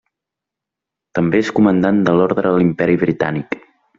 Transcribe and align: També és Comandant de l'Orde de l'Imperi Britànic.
També 1.19 1.41
és 1.43 1.51
Comandant 1.59 2.01
de 2.09 2.17
l'Orde 2.21 2.47
de 2.47 2.55
l'Imperi 2.57 2.97
Britànic. 3.07 3.63